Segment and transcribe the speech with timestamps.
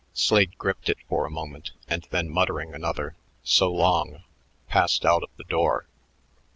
[0.15, 4.23] Slade gripped it for a moment, and then, muttering another "So long,"
[4.67, 5.85] passed out of the door.